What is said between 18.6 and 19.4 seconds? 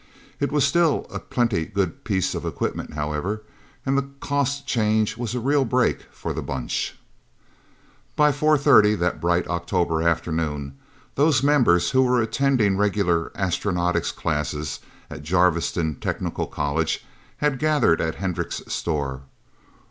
store.